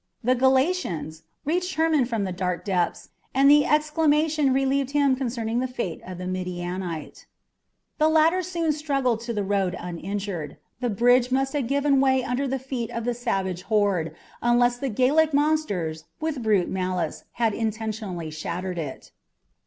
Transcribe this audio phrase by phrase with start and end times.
[0.23, 5.67] "The Galatians!" reached Hermon from the dark depths, and the exclamation relieved him concerning the
[5.67, 7.27] fate of the Midianite.
[7.99, 10.57] The latter soon struggled up to the road uninjured.
[10.79, 14.89] The bridge must have given way under the feet of the savage horde, unless the
[14.89, 19.11] Gallic monsters, with brutal malice, had intentionally shattered it.